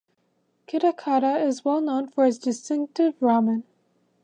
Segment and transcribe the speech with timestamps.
[0.67, 3.61] Kitakata is well known for its distinctive ramen.